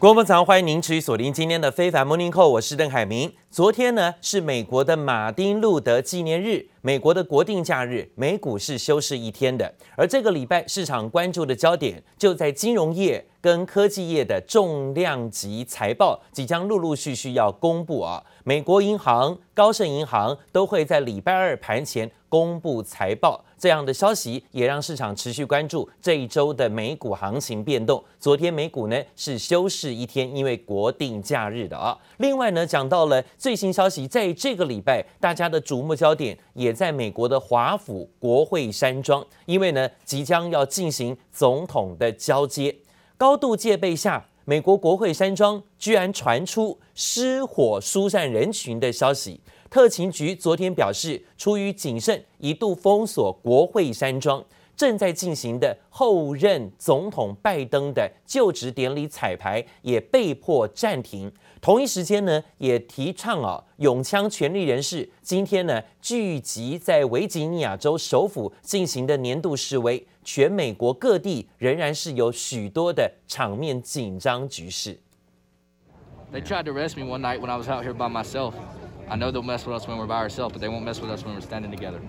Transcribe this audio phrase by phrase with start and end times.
[0.00, 3.30] 各位早上，欢迎您持续锁定今天的非凡 Morning Call，我是邓海明。
[3.50, 9.74] 昨天呢是美国的马丁路德纪念日，美国的国定假日，美股是休市一天的。
[9.96, 18.22] 而这个礼拜市场关注的焦点就在金融业跟科技业的重量级财报即将陆陆续续要公布啊。
[18.44, 23.44] 美国银行、高盛银行都会在礼拜二盘前公布财报。
[23.58, 28.02] 这样的消息也让市场持续关注这一周的美股行情变动。
[28.18, 31.96] 昨天美股呢是休市一天，因为国定假日的啊。
[32.16, 42.74] 另外呢，讲到了最新消息，在这个礼拜，大家的瞩目焦点也在美国的华府国会山庄，因为呢即将要进行总统的交接，
[43.20, 49.38] 高度戒备下，美国国会山庄居然传出失火疏散人群的消息。
[49.68, 54.42] 特勤局昨天表示，出于谨慎，一度封锁国会山庄。
[54.80, 61.30] 正在进行的后任总统拜登的就职典礼彩排也被迫暂停。
[61.60, 70.02] 同一时间呢，也提倡啊，永枪权力人士今天呢聚集在维吉尼亚州首府进行的年度示威。
[70.24, 74.98] 全美国各地仍然是有许多的场面紧张局势。
[76.32, 78.54] They tried to arrest me one night when I was out here by myself.
[79.10, 81.10] I know they'll mess with us when we're by ourselves, but they won't mess with
[81.14, 82.00] us when we're standing together.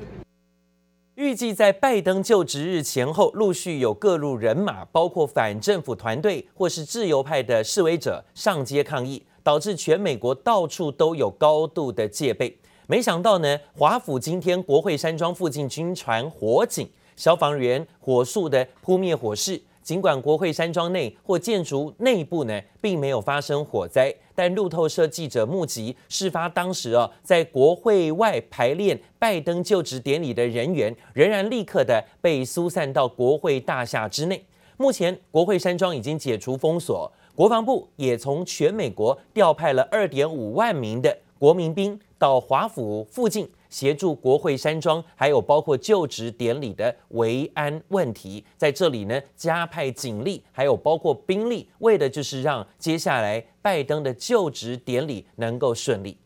[1.22, 12.58] 预计在拜登就职日前后，陆续有各路人马，包括反政府团队或是自由派的示威者上街抗议，导致全美国到处都有高度的戒备。
[12.88, 19.62] 没想到呢，华府今天国会山庄附近军船火警，消防员火速的扑灭火势。
[19.84, 24.12] 尽管国会山庄内或建筑内部呢，并没有发生火灾，
[24.42, 34.44] 但路透社记者目击事发当时啊，在国会外排练拜登就职典礼的人员，仍然立刻的被疏散到国会大厦之内。
[34.78, 43.48] 目前国会山庄已经解除封锁，国防部也从全美国调派了二点五万名的国民兵到华府附近。
[43.72, 56.18] 协助国会山庄，还有包括就职典礼的维安问题，在这里呢，加派警力，还有包括兵力，为的就是让接下来拜登的就职典礼能够顺利。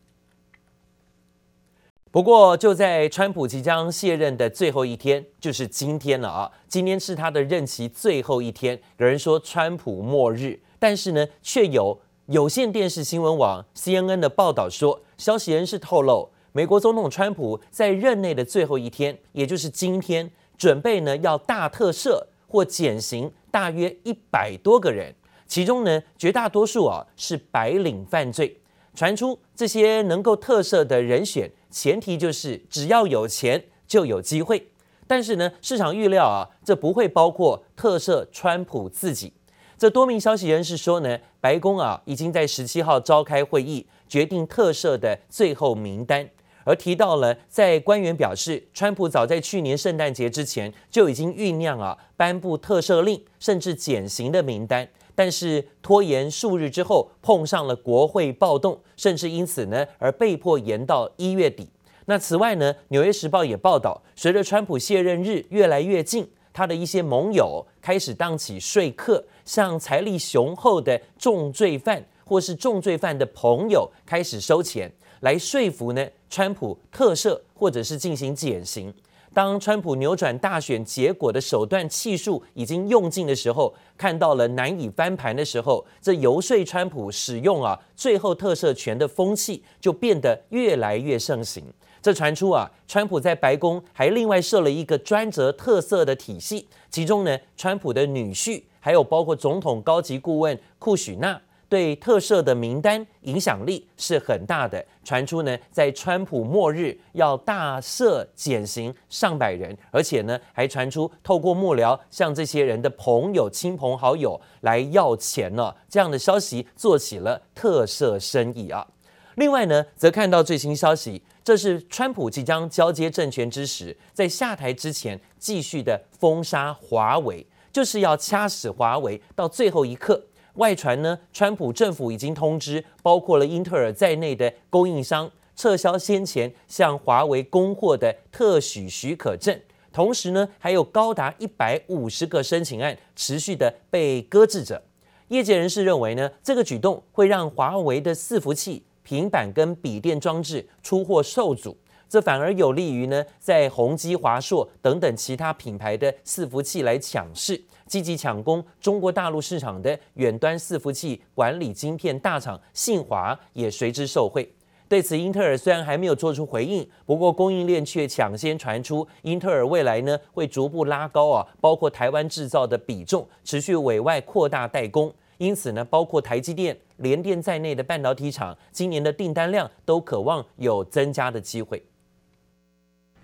[2.10, 6.50] 不过，就在川普即将卸任的最后一天，就是今天了啊！
[6.66, 16.30] 今天是他的任期最后一天，有人说川普末日，但是呢，却有有线电视新闻网 CNN 的报道说，消息人士透露。
[16.56, 22.18] 美国总统川普在任内的最后一天，也就是今天，准备呢要大特赦
[22.48, 25.14] 或减刑大约一百多个人，
[25.46, 28.58] 其中呢绝大多数啊是白领犯罪。
[28.94, 34.66] 传出这些能够特赦的人选，前提就是只要有钱就有机会。
[35.06, 39.30] 但是呢，市场预料啊，这不会包括特赦川普自己。
[39.76, 46.26] 这多名消息人士说呢，白宫啊已经在十七号召开会议，决定特赦的最后名单。
[46.66, 61.68] 而提到了，在官员表示，川普早在去年圣诞节之前就已经酝酿啊颁布特赦令，甚至减刑的名单，但是拖延数日之后，碰上了国会暴动，甚至因此呢而被迫延到一月底。
[62.06, 74.92] 那此外呢，《纽约时报》也报道，随着川普卸任日越来越近，他的一些盟友开始当起说客，向财力雄厚的重罪犯或是重罪犯的朋友开始收钱。
[75.20, 78.92] 来说服呢，川普特赦或者是进行减刑。
[79.32, 91.62] 当川普扭转大选结果的手段气数已经用尽的时候，看到了难以翻盘的时候，这游说川普使用啊最后特赦权的风气就变得越来越盛行。
[92.00, 101.38] 这传出啊，川普在白宫还另外设了一个专责特赦的体系，其中呢，川普的女婿还有包括总统高级顾问库许纳。
[101.68, 118.86] 对特赦的名单影响力是很大的，传出呢，在川普末日要大赦减刑上百人，而且呢，还传出透过幕僚向这些人的朋友、亲朋好友来要钱呢，这样的消息做起了特赦生意啊。
[119.34, 130.24] 另外呢，则看到最新消息，这是川普即将交接政权之时，在下台之前继续的封杀华为，就是要掐死华为到最后一刻。
[130.56, 139.58] 外传呢，川普政府已经通知包括了英特尔在内的供应商撤销先前向华为供货的特许许可证，
[139.92, 144.82] 同时呢，还有高达一百五十个申请案持续的被搁置着。
[145.28, 151.76] 业界人士认为呢，这个举动会让华为的伺服器、平板跟笔电装置出货受阻，
[152.08, 164.48] 这反而有利于呢，在宏基、华硕等等其他品牌的伺服器来抢市，积极抢攻中国大陆市场的远端伺服器管理晶片大厂信华也随之受惠。
[164.88, 175.12] 对此，英特尔虽然还没有做出回应，不过供应链却抢先传出，英特尔未来呢会逐步拉高啊，包括台湾制造的比重，持续委外扩大代工。
[175.38, 181.84] 因此呢，包括台积电、联电在内的半导体厂，今年的订单量都渴望有增加的机会。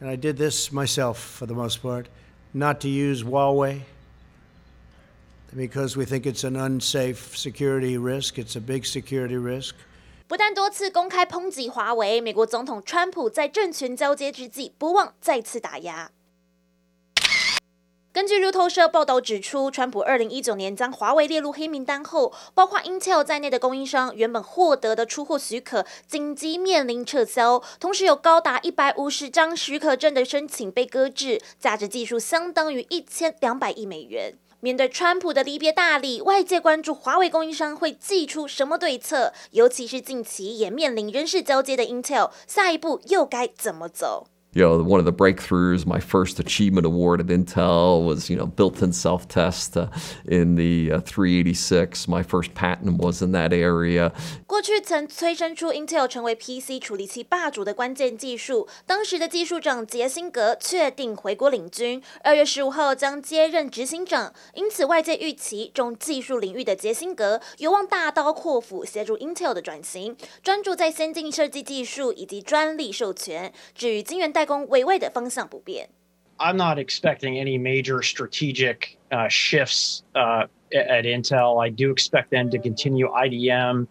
[0.01, 2.07] And I did this myself for the most part,
[2.53, 3.81] not to use Huawei,
[5.55, 8.37] because we think it's an unsafe security risk.
[8.37, 9.73] It's a big security risk.
[10.27, 16.11] 不但多次公开抨击华为，美国总统川普在政权交接之际，不忘再次打压。
[18.12, 34.34] 根据路透社报道指出，川普二零一九年将华为列入黑名单后，包括 Intel 在内的供应商原本获得的出货许可，紧急面临撤销，同时有高达一百五十张许可证的申请被搁置，价值技术相当于一千两百亿美元。
[34.60, 48.35] 面对川普的离别大礼，外界关注华为供应商会祭出什么对策，尤其是近期也面临人事交接的 Intel，下一步又该怎么走 ？You know, one of the breakthroughs, my first achievement award at Intel was, you
[48.35, 49.89] know, built-in self-test uh,
[50.25, 52.07] in the uh, 386.
[52.07, 54.11] My first patent was in that area.
[54.47, 64.33] 过去曾催生出 Intel 成为 PC 处理器霸主的关键技术，当时的技术长杰辛格确定回国领军，二月十五号将接任执行长。
[64.55, 73.53] 因此，外界预期重技术领域的杰辛格有望大刀阔斧协助 Intel 的转型，专注在先进设计技术以及专利授权。
[73.75, 75.89] 至于晶圆代 工委外的方向不变。
[76.39, 81.63] I'm not expecting any major strategic uh, shifts uh, at Intel.
[81.63, 83.87] I do expect them to continue IDM,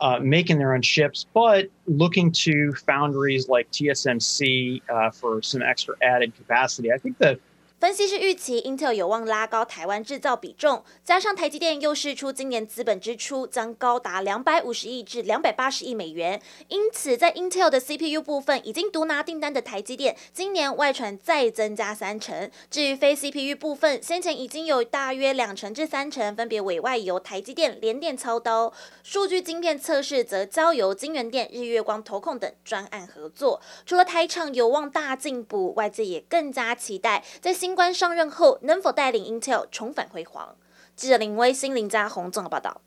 [0.00, 5.94] uh, making their own chips, but looking to foundries like TSMC uh, for some extra
[6.02, 6.92] added capacity.
[6.92, 7.38] I think the
[7.79, 22.49] 分析师预期，Intel 有望拉高台湾制造比重，加上台积电又释出今年资本支出将高达两百五十亿至两百八十亿美元，因此在 Intel 的 CPU 部分已经独拿订单的台积电，今年外传再增加三成。
[22.71, 33.61] 至于非 CPU 部分，先前已经有大约两成至三成分别委外由台积电、联电操刀，数据晶片测试则交由晶圆店、日月光、投控等专案合作。
[33.85, 40.55] 除了台厂有望大进步，外界也更加期待在新新官上任后，能否带领 Intel 重返辉煌？
[40.95, 42.79] 记者林威新、林家宏综合报道。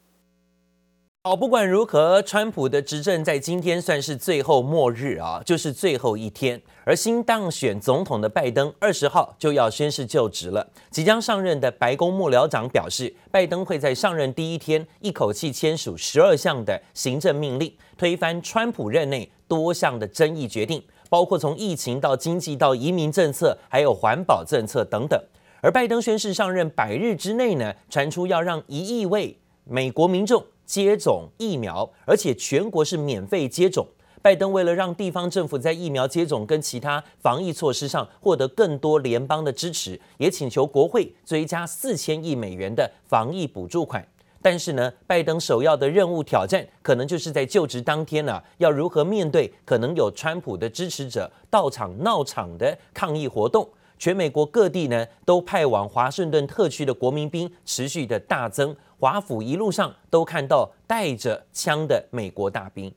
[1.23, 6.62] 好，不管如何，川普的执政在今天算是最后末日啊，就是最后一天。
[6.87, 10.67] 而新当选总统的拜登，二十号就要宣誓就职了。
[10.91, 20.82] 即将上任的白宫幕僚长表示，拜登会在上任第一天一口气签署十二项的行政命令，推翻川普任内多项的争议决定。
[21.11, 25.23] 包括从疫情到经济到移民政策，还有环保政策等等。
[25.61, 33.87] 而拜登宣誓上任百日之内呢，传出要让一亿位美国民众接种疫苗，而且全国是免费接种。
[34.23, 44.06] 拜登为了让地方政府在疫苗接种跟其他防疫措施上获得更多联邦的支持，也请求国会追加四千亿美元的防疫补助款。
[44.43, 53.69] 但是呢，拜登首要的任务挑战，可能就是在就职当天呢、啊，要如何面对可能有川普的支持者到场闹场的抗议活动。
[53.99, 62.91] 全美国各地呢，都派往华盛顿特区的国民兵持续的大增，华府一路上都看到带着枪的美国大兵。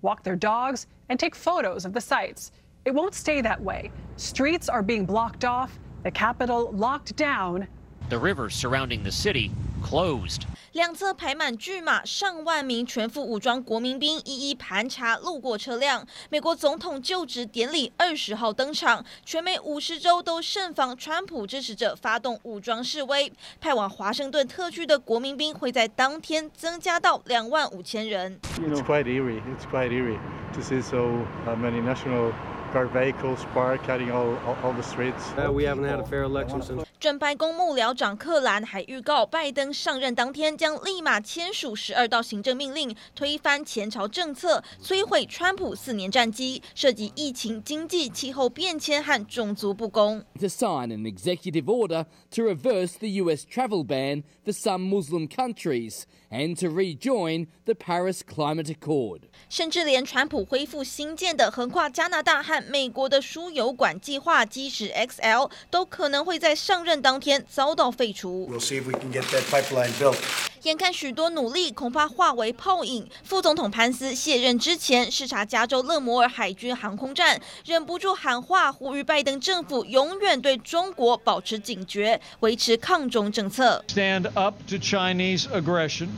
[0.00, 2.48] Walk their dogs and take photos of the sights.
[2.84, 3.92] It won't stay that way.
[4.16, 5.68] Streets are being blocked off.
[6.02, 7.68] The Capitol locked down.
[8.08, 9.50] The river surrounding the city
[9.82, 10.42] closed.
[10.72, 16.06] 两侧排满巨马，上万名全副武装国民兵一一盘查路过车辆。
[16.30, 23.30] 美国总统就职典礼二十号登场，全美五十州都慎防川普支持者发动武装示威。
[23.60, 28.38] 派往华盛顿特区的国民兵会在当天增加到两万五千人。
[28.58, 29.42] It's quite eerie.
[29.42, 30.18] It's quite eerie
[30.54, 32.32] to see so many national
[32.73, 35.23] guard vehicles parked all all the streets.
[35.51, 36.83] We haven't had a fair election since.
[36.99, 50.23] 准白宫幕僚长克兰还预告，拜登上任当天将立马签署十二道行政命令，推翻前朝政策，摧毁川普四年战绩，涉及疫情、经济、气候变迁和种族不公。
[50.39, 53.45] To sign an executive order to reverse the U.S.
[53.45, 59.21] travel ban for some Muslim countries and to rejoin the Paris Climate Accord。
[59.49, 68.48] 甚至连川普恢复新建的横跨加拿大和 美国的输油管计划基石 XL，都可能会在上任当天遭到废除。
[68.50, 70.16] We'll see if we can get that pipeline built.
[70.62, 73.08] 眼看许多努力恐怕化为泡影。
[73.24, 83.84] 副总统潘斯卸任之前视察加州勒摩尔海军航空站，忍不住喊话，呼吁拜登政府永远对中国保持警觉，维持抗中政策。
[83.88, 86.10] Stand up to Chinese aggression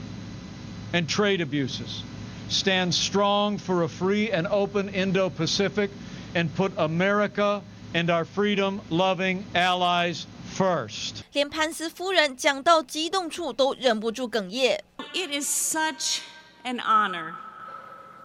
[0.92, 2.02] and trade abuses.
[2.50, 5.88] Stand strong for a free and open Indo-Pacific
[6.35, 7.61] and put America
[7.93, 11.23] and our freedom-loving allies first.
[11.33, 14.83] 连潘斯夫人讲到激动处都忍不住哽咽。
[15.13, 16.19] It is such
[16.63, 17.33] an honor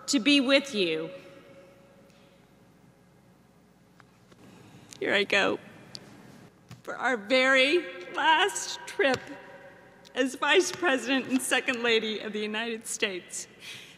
[0.07, 1.11] to be with you.
[5.01, 5.59] Here I go.
[6.83, 7.83] For our very
[8.15, 9.19] last trip
[10.15, 13.49] as Vice President and Second Lady of the United States.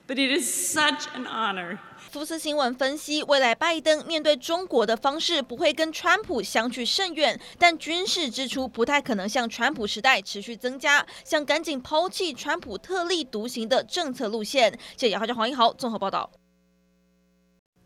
[0.07, 1.77] But it is such an honor.
[2.11, 14.77] 福斯新闻分析，未来拜登面对中国的方式不会跟川普相去甚远，但军事支出不太可能像川普时代持续增加，想赶紧抛弃川普特立独行的政策路线。
[14.97, 16.29] 记者姚浩江、黄一豪综合报道。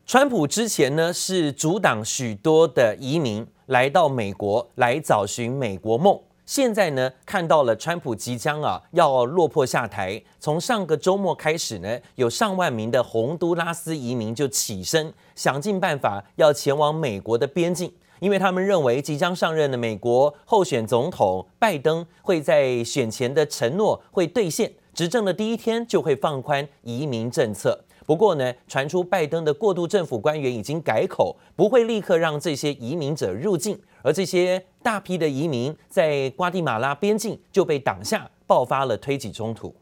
[0.07, 6.19] 川普之前呢是阻挡许多的移民来到美国，来找寻美国梦。
[6.45, 10.21] 现在呢，看到了川普即将啊要落魄下台。
[10.39, 27.84] 从上个周末开始呢，有上万名的洪都拉斯移民就起身，想尽办法要前往美国的边境，因为他们认为即将上任的美国候选总统拜登会在选前的承诺会兑现，执政的第一天就会放宽移民政策。
[28.05, 33.79] 不过呢，传出拜登的过渡政府官员已经改口，不会立刻让这些移民者入境。
[34.03, 39.75] 而这些大批的移民在瓜地马拉边境就被挡下，爆发了推挤冲突。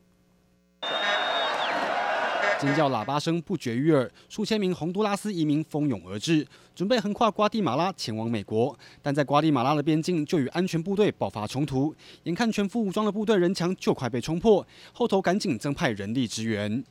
[2.61, 8.73] 尖叫喇叭声不绝于耳，数千名洪都拉斯移民蜂拥而至，准备横跨瓜地马拉前往美国。
[9.01, 16.81] 但在瓜地马拉的边境就与安全部队爆发冲突，眼看全副武装的部队人墙就快被冲破，后头赶紧增派人力支援。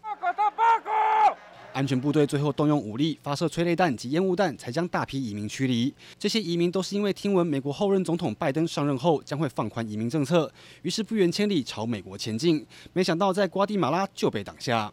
[1.72, 5.92] 安全部队最后动用武力，发射催泪弹及烟雾弹，才将大批移民驱离。
[6.18, 10.50] 这些移民都是因为听闻美国后任总统拜登上任后将会放宽移民政策，
[10.82, 12.64] 于是不远千里朝美国前进。
[12.92, 14.92] 没想到在瓜地马拉就被挡下。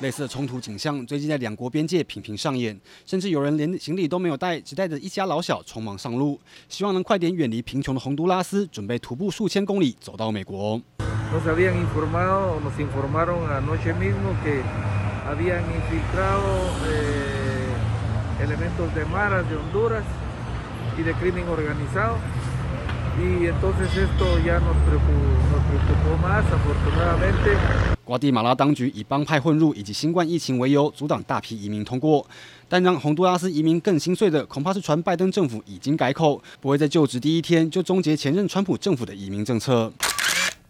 [0.00, 6.38] 类似的冲突景象最近在两国边界频频上演，甚至有人连行李都没有带，只带着一家老小匆忙上路，
[6.68, 10.80] 希望能快点远离贫穷的洪都拉斯，准备徒步数千公里走到美国。
[28.04, 32.26] 瓜地马拉当局以帮派混入以及新冠疫情为由，阻挡大批移民通过。
[32.68, 39.92] 但让洪都拉斯移民更心碎的，恐怕是传拜登政府已经改口，不会在就职第一天就终结前任川普政府的移民政策。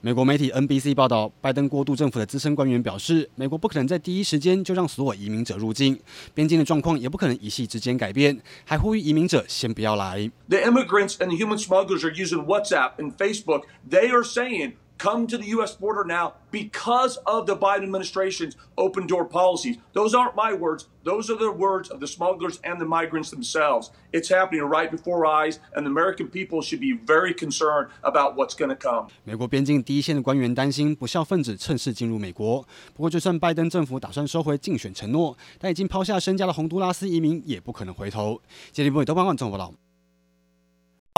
[0.01, 5.99] 美国媒体 NBC 报道，拜登过渡政府的资深官员表示，美国不可能在第一时间就让所有移民者入境，
[6.35, 10.31] 边境的状况也不可能一夕之间改变，还呼吁移民者先不要来。
[10.49, 13.65] The immigrants and the human smugglers are using WhatsApp and Facebook.
[13.91, 14.75] They are saying.
[15.00, 15.76] Come to the U.S.
[15.76, 19.78] border now because of the Biden administration's open door policies.
[19.92, 20.88] Those aren't my words.
[21.04, 23.92] Those are the words of the smugglers and the migrants themselves.
[24.14, 28.38] It's happening right before our eyes, and the American people should be very concerned about
[28.38, 29.10] what's going to come.
[29.26, 32.66] 美国边境第一线的官员担心不肖分子趁势进入美国。
[32.94, 38.42] 不过，就算拜登政府打算收回竞选承诺，但已经抛下身家的洪都拉斯移民也不可能回头。
[38.72, 39.74] 杰利波特东方万综合报道。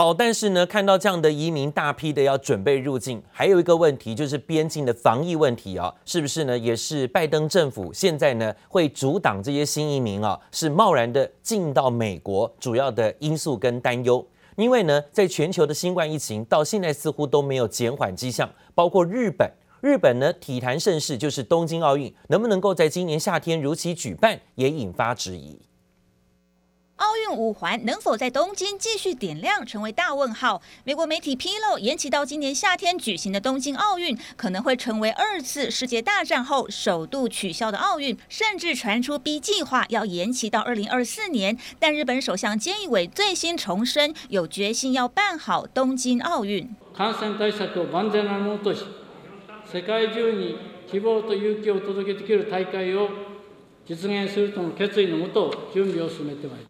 [0.01, 6.57] 好，但是呢，看到这样的移民大批的要准备入境，还有一个问题就是边境的防疫问题啊，是不是呢？
[6.57, 14.25] 也是拜登政府现在呢会阻挡这些新移民啊，是贸然的进到美国主要的因素跟担忧。
[14.55, 19.47] 因为呢，在全球的新冠疫情到现在似乎都没有减缓迹象，包括日本，
[19.81, 25.59] 日本呢体坛盛事就是东京奥运，能不能够在今年夏天如期举办，也引发质疑。
[27.00, 30.62] 奥运五环能否在东京继续点亮，成为大问号。
[30.84, 41.58] 美国媒体披露，延期到今年夏天举行的东京奥运，可能会成为二次世界大战后首度取消的奥运，甚至传出 B 计划要延期到二零二四年。
[41.78, 46.74] 但日本首相菅义伟最新重申，有决心要办好东京奥运。
[46.94, 48.82] 感染対策を万全なものとし、
[49.70, 50.56] 世界中に
[50.90, 53.10] 希望と勇気を届けできる大会を
[53.86, 56.69] 実现するとの决意のもと、准备を进めてまいりま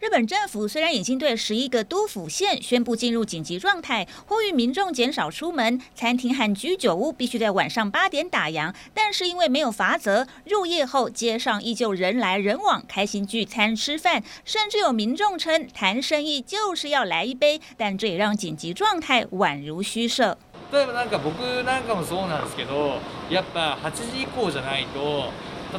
[0.00, 20.36] 日本政府虽然已经对十一个都府县宣布进入紧急状态，呼吁民众减少出门，餐厅和居酒屋必须在晚上八点打烊，但是因为没有罚则，入夜后街上依旧人来人往，开心聚餐吃饭，甚至有民众称谈生意就是要来一杯，但这也让紧急状态宛如虚设。
[20.70, 22.98] 例えばなんか仆なんかもそうなんですけど、
[23.30, 25.30] やっぱ8时以降じゃないと、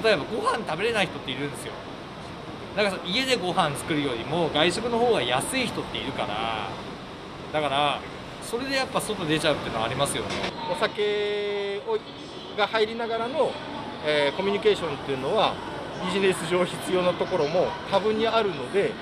[0.01, 1.73] 例えばご饭食べれない人っているんですよ。
[2.76, 6.68] だから家でご饭作るよりも外食の方が安い人っているから
[7.52, 8.00] だから
[8.42, 10.30] それでやっぱ外出ちゃうっていうのはありますよね。
[10.72, 11.98] お酒を
[12.56, 13.52] が入りながらの、
[14.04, 15.54] えー、コミュニケーションっていうのは
[16.04, 18.92] ビジネス上必要なところも多分にあるので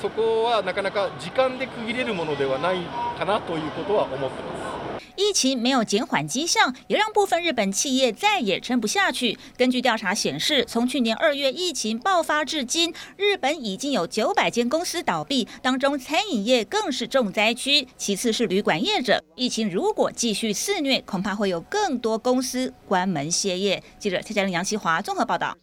[0.00, 2.82] そこはなかなか时间で区切れるものではない
[3.18, 4.77] かなということは思ってます。
[5.18, 9.36] 疫情没有减缓迹象，也让部分日本企业再也撑不下去。
[9.56, 19.20] 根据调查显示，从去年二月疫情爆发至今，日本已经有九百间公司倒闭，当中餐饮业更是重灾区，其次是旅馆业者。
[19.34, 23.82] 疫情如果继续肆虐，恐怕会有更多公司关门歇业。
[23.98, 25.58] 记者蔡佳玲、杨綺华综合报道。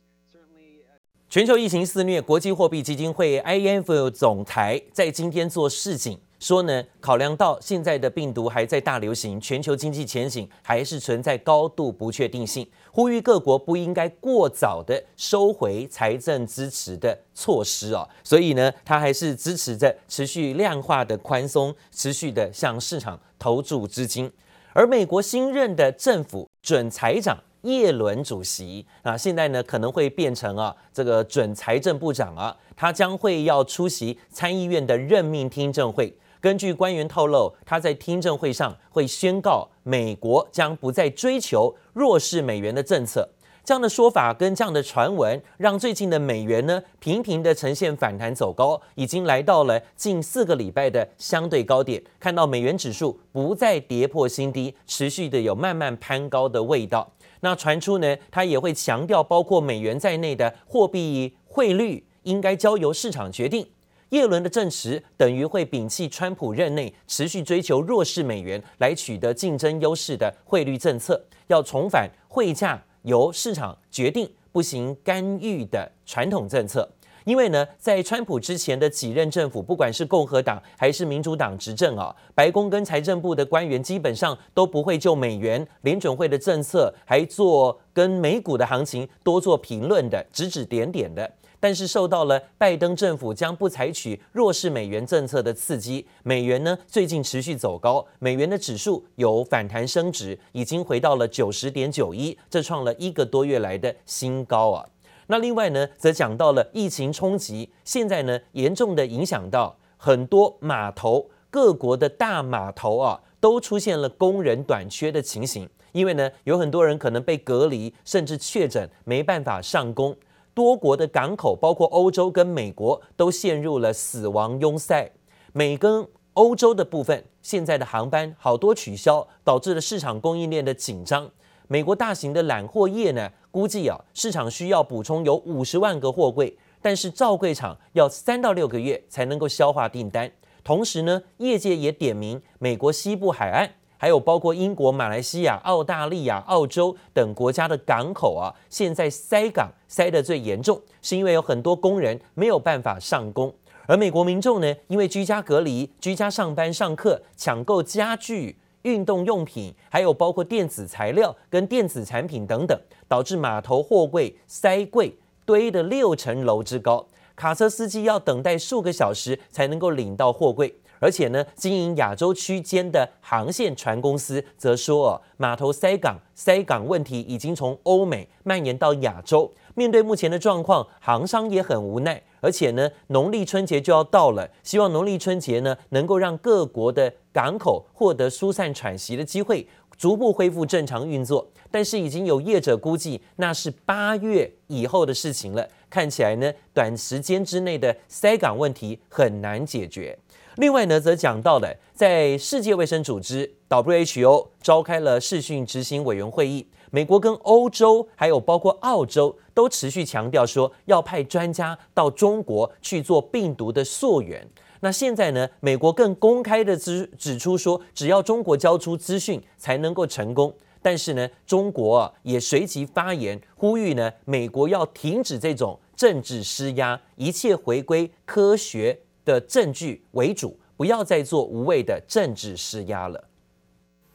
[1.29, 6.19] 全球疫情肆虐，国际货币基金会 IMF 总裁在今天做示警。
[6.39, 18.07] 说呢，考量到现在的病毒还在大流行，全球经济前景还是存在高度不确定性，呼吁各国不应该过早的收回财政支持的措施哦。
[18.23, 24.31] 所以呢，他还是支持着持续量化的宽松，持续的向市场投注资金。
[24.73, 36.13] 而美国新任的政府准财长叶伦主席啊，现在呢可能会变成啊这个准财政部长啊，他将会要出席参议院的任命听证会。
[36.45, 43.27] 根据官员透露，他在听证会上会宣告，美国将不再追求弱势美元的政策。
[43.63, 51.99] 这样的说法跟这样的传闻，让最近的美元呢频频的呈现反弹走高，已经来到了近四个礼拜的相对高点。
[52.19, 57.11] 看到美元指数不再跌破新低，持续的有慢慢攀高的味道。
[57.39, 63.65] 那传出呢，他也会强调，包括美元在内的货币汇率应该交由市场决定。
[64.09, 76.89] 叶伦的证实等于会摒弃川普任内持续追求弱势美元来取得竞争优势的汇率政策，要重返汇价由市场决定、不行干预的传统政策。
[77.25, 91.27] 因为呢，在川普之前的几任政府，不管是共和党还是民主党执政啊，白宫跟财政部的官员基本上都不会就美元联准会的政策，还做跟美股的行情多做评论的，指指点点的。
[91.65, 104.85] 但是受到了拜登政府将不采取弱势美元政策的刺激，美元呢最近持续走高，美元的指数有反弹升值，已经回到了九十点九一，这创了一个多月来的新高啊。
[105.25, 120.15] 那另外呢，则讲到了疫情冲击，现在呢严重的影响到很多码头，各国的大码头啊都出现了工人短缺的情形，因为呢有很多人可能被隔离，甚至确诊，没办法上工。
[120.55, 125.11] 多国的港口，包括欧洲跟美国，都陷入了死亡拥塞。
[125.51, 131.29] 美跟欧洲的部分，现在的航班好多取消，导致了市场供应链的紧张。
[131.67, 140.31] 美国大型的揽货业呢，估计啊，市场需要补充有五十万个货柜，但是造柜厂要三到六个月才能够消化订单。
[140.63, 143.71] 同时呢，业界也点名美国西部海岸。
[143.97, 153.53] 还有包括英国、马来西亚、澳大利亚、澳洲等国家的港口啊，现在塞港塞得最严重，是因为有很多工人没有办法上工。
[153.87, 167.05] 而美国民众呢，因为居家隔离、居家上班、上课，抢购家具、运动用品，还有包括电子材料跟电子产品等等，导致码头货柜塞柜堆得六层楼之高，
[167.35, 170.75] 卡车司机要等待数个小时才能够领到货柜。
[171.05, 179.53] 而且呢，经营亚洲区间的航线船公司则说，哦，码头塞港塞港问题已经从欧美蔓延到亚洲。
[179.75, 182.19] 面对目前的状况，航商也很无奈。
[182.41, 191.47] 而且呢，农历春节就要到了，希望农历春节呢能够让各国的港口获得疏散喘息的机会，逐步恢复正常运作。
[191.69, 195.67] 但是已经有业者估计，那是八月以后的事情了。
[195.87, 200.17] 看起来呢，短时间之内的塞港问题很难解决。
[200.55, 214.47] 另外呢，则讲到了，在世界卫生组织 WHO 召开了视讯执行委员会议，美国跟欧洲还有包括澳洲都持续强调说，要派专家到中国去做病毒的溯源。
[214.79, 220.53] 那现在呢，美国更公开的指指出说，只要中国交出资讯才能够成功。
[220.81, 233.28] 但是呢，中国啊也随即发言，呼吁呢美国要停止这种政治施压，一切回归科学的证据为主，不要再做无谓的政治施压了。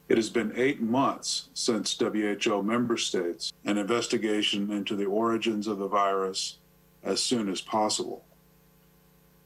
[0.08, 5.80] It has been eight months since WHO member states an investigation into the origins of
[5.80, 6.58] the virus
[7.04, 8.22] as soon as possible.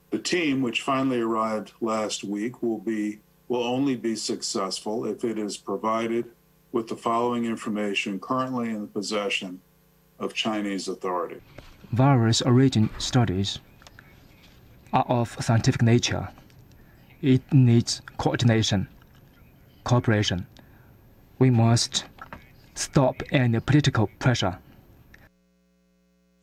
[0.10, 5.38] The team, which finally arrived last week, will be will only be successful if it
[5.38, 6.26] is provided
[6.72, 9.60] with the following information currently in the possession
[10.20, 11.42] of Chinese authorities.
[11.92, 13.60] Virus origin studies
[14.95, 16.29] are of scientific nature.
[17.21, 18.87] It needs coordination,
[19.83, 20.47] cooperation.
[21.39, 22.05] We must
[22.75, 24.55] stop any political pressure.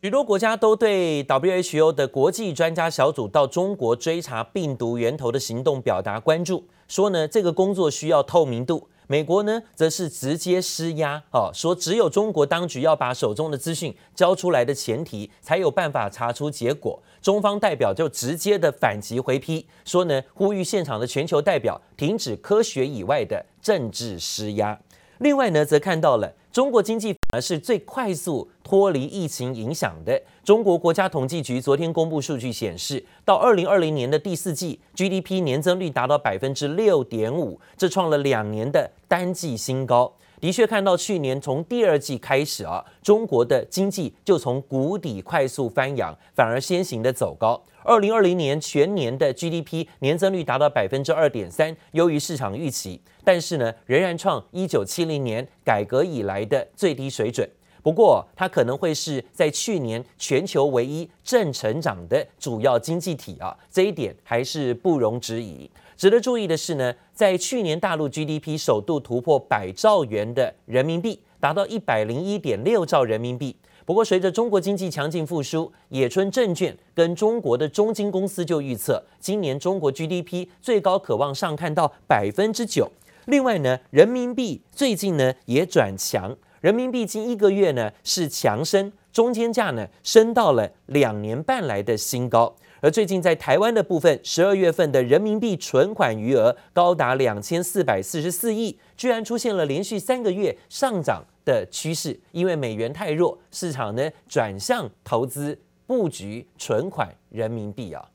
[0.02, 8.90] 许多国家都对 WHO 的国际专家小组到中国追查病毒源头的行动表达关注，说呢这个工作需要透明度。
[9.08, 17.02] 美国呢则是直接施压，哦，说只有中国当局要把手中的资讯交出来的前提，才有办法查出结果。
[17.22, 24.80] 中方代表就直接的反击回批，说呢呼吁现场的全球代表停止科学以外的政治施压。
[25.20, 26.34] 另外呢则看到了。
[26.52, 30.22] 中国经济而是最快速脱离疫情影响的。
[30.44, 40.14] 中国国家统计局昨天公布数据显示，到二零二零年的第四季，GDP 年增率达到百分之六点五，这创了两年的单季新高。
[40.40, 47.62] 的确看到去年从第二季开始啊，中国的经济就从谷底快速翻扬，反而先行的走高。
[47.84, 57.50] 二零二零年全年的 GDP 年增率达到百分之二点三，优于市场预期，但是呢，仍然创一九七零年改革以来的最低水准。
[57.84, 65.70] 不过，它可能会是在去年全球唯一正成长的主要经济体啊，这一点还是不容置疑。
[65.98, 73.56] 值得注意的是呢，在去年大陆 GDP 首度突破百兆元的人民币，达到一百零一点六兆人民币。
[73.92, 82.90] 不过，随着中国经济强劲复苏，野村证券跟中国的中金公司就预测，今年中国 GDP 最高可望上看到百分之九。
[83.26, 92.56] 另外呢，人民币最近呢也转强，人民币近一个月呢是强升，中间价呢升到了两年半来的新高。
[92.80, 101.26] 而最近在台湾的部分，十二月份的人民币存款余额高达两千四百四十四亿，居然出现了连续三个月上涨。
[101.46, 108.10] 的趋势，因为美元太弱，市场呢转向投资布局存款人民币啊。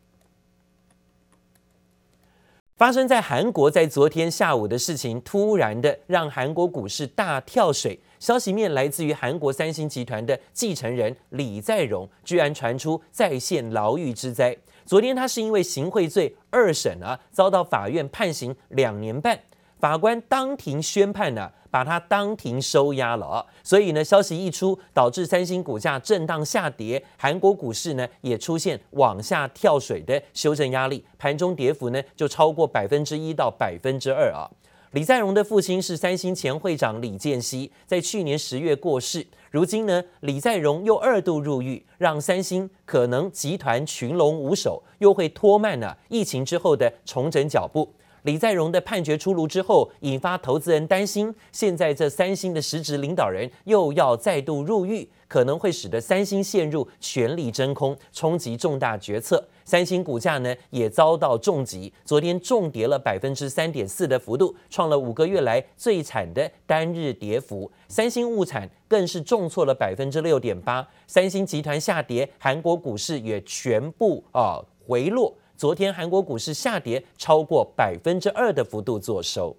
[2.76, 7.98] 发生在韩国在昨天下午的事情，突然的让韩国股市大跳水。
[8.18, 14.56] 消息面来自于韩国三星集团的继承人李在镕，居然传出再现牢狱之灾。
[14.84, 19.38] 昨天他是因为行贿罪二审啊，遭到法院判刑两年半，
[19.78, 23.44] 法官当庭宣判呢、把它当庭收押了啊！
[23.62, 34.48] 所以呢，消息一出，导致三星股价震荡下跌，韩国股市呢也出现往下跳水的修正压力，盘中跌幅呢就超过百分之一到百分之二啊。
[34.92, 47.92] 李在镕的父亲是三星前会长李健熙，在去年十月过世，如今呢李在镕又二度入狱，让三星可能集团群龙无首，又会拖慢了疫情之后的重整脚步。
[48.26, 59.46] 李在镕的判决出炉之后，引发投资人担心，现在这三星的实质领导人又要再度入狱，可能会使得三星陷入权力真空，冲击重大决策。
[59.64, 67.70] 三星股价呢也遭到重击，昨天重跌了百分之三点四的幅度，创了五个月来最惨的单日跌幅。
[67.86, 75.32] 三星物产更是重挫了百分之六点八，三星集团下跌，韩国股市也全部啊回落。
[75.56, 79.56] 昨天韩国股市下跌超过百分之二的幅度作收。